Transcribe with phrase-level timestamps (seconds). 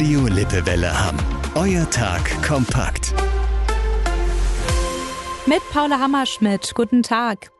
[0.00, 1.16] Radio Lippewelle Hamm.
[1.56, 3.12] Euer Tag kompakt.
[5.44, 6.74] Mit Paula Hammerschmidt.
[6.74, 7.50] Guten Tag.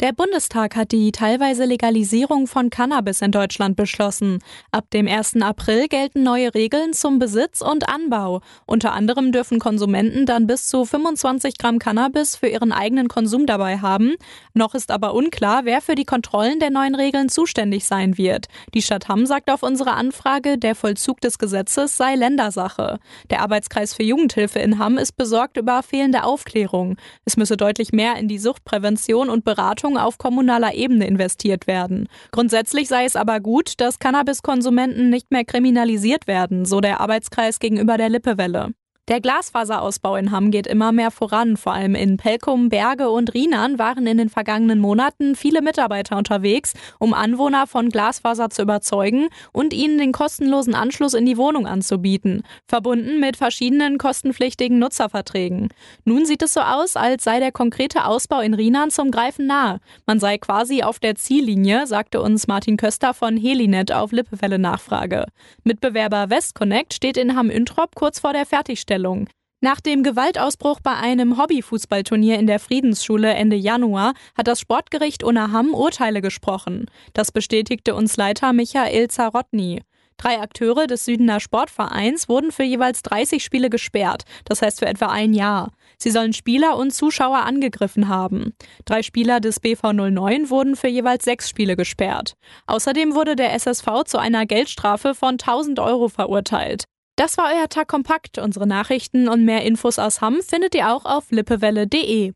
[0.00, 4.38] Der Bundestag hat die teilweise Legalisierung von Cannabis in Deutschland beschlossen.
[4.72, 5.42] Ab dem 1.
[5.42, 8.40] April gelten neue Regeln zum Besitz und Anbau.
[8.64, 13.78] Unter anderem dürfen Konsumenten dann bis zu 25 Gramm Cannabis für ihren eigenen Konsum dabei
[13.78, 14.14] haben.
[14.54, 18.46] Noch ist aber unklar, wer für die Kontrollen der neuen Regeln zuständig sein wird.
[18.72, 23.00] Die Stadt Hamm sagt auf unsere Anfrage, der Vollzug des Gesetzes sei Ländersache.
[23.28, 26.96] Der Arbeitskreis für Jugendhilfe in Hamm ist besorgt über fehlende Aufklärung.
[27.26, 32.08] Es müsse deutlich mehr in die Suchtprävention und Beratung Beratung auf kommunaler Ebene investiert werden.
[32.30, 37.98] Grundsätzlich sei es aber gut, dass Cannabiskonsumenten nicht mehr kriminalisiert werden, so der Arbeitskreis gegenüber
[37.98, 38.72] der Lippewelle.
[39.10, 41.56] Der Glasfaserausbau in Hamm geht immer mehr voran.
[41.56, 46.74] Vor allem in Pelkum, Berge und Rienan waren in den vergangenen Monaten viele Mitarbeiter unterwegs,
[47.00, 52.44] um Anwohner von Glasfaser zu überzeugen und ihnen den kostenlosen Anschluss in die Wohnung anzubieten,
[52.68, 55.70] verbunden mit verschiedenen kostenpflichtigen Nutzerverträgen.
[56.04, 59.80] Nun sieht es so aus, als sei der konkrete Ausbau in Rienan zum Greifen nahe.
[60.06, 65.24] Man sei quasi auf der Ziellinie, sagte uns Martin Köster von Helinet auf Lippewelle Nachfrage.
[65.64, 68.89] Mitbewerber WestConnect steht in Hamm-Üntrop kurz vor der Fertigstellung.
[68.90, 69.28] Vorstellung.
[69.62, 75.74] Nach dem Gewaltausbruch bei einem Hobbyfußballturnier in der Friedensschule Ende Januar hat das Sportgericht Unaham
[75.74, 76.86] Urteile gesprochen.
[77.12, 79.82] Das bestätigte uns Leiter Michael Zarotny.
[80.16, 85.06] Drei Akteure des Südener Sportvereins wurden für jeweils 30 Spiele gesperrt, das heißt für etwa
[85.06, 85.70] ein Jahr.
[85.98, 88.54] Sie sollen Spieler und Zuschauer angegriffen haben.
[88.86, 92.34] Drei Spieler des BV 09 wurden für jeweils sechs Spiele gesperrt.
[92.66, 96.84] Außerdem wurde der SSV zu einer Geldstrafe von 1000 Euro verurteilt.
[97.20, 98.38] Das war euer Tag kompakt.
[98.38, 102.32] Unsere Nachrichten und mehr Infos aus Hamm findet ihr auch auf lippewelle.de.